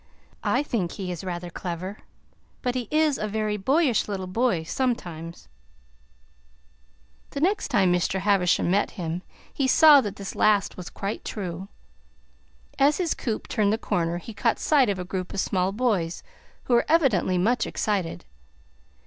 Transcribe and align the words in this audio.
I 0.43 0.63
think 0.63 0.93
he 0.93 1.11
is 1.11 1.23
rather 1.23 1.51
clever, 1.51 1.99
but 2.63 2.73
he 2.73 2.87
is 2.89 3.19
a 3.19 3.27
very 3.27 3.55
boyish 3.55 4.07
little 4.07 4.25
boy, 4.25 4.63
sometimes." 4.63 5.47
The 7.29 7.39
next 7.39 7.67
time 7.67 7.93
Mr. 7.93 8.19
Havisham 8.21 8.71
met 8.71 8.89
him, 8.97 9.21
he 9.53 9.67
saw 9.67 10.01
that 10.01 10.15
this 10.15 10.33
last 10.33 10.75
was 10.75 10.89
quite 10.89 11.23
true. 11.23 11.67
As 12.79 12.97
his 12.97 13.13
coupe 13.13 13.47
turned 13.47 13.71
the 13.71 13.77
corner, 13.77 14.17
he 14.17 14.33
caught 14.33 14.57
sight 14.57 14.89
of 14.89 14.97
a 14.97 15.05
group 15.05 15.35
of 15.35 15.39
small 15.39 15.71
boys, 15.71 16.23
who 16.63 16.73
were 16.73 16.85
evidently 16.89 17.37
much 17.37 17.67
excited. 17.67 18.25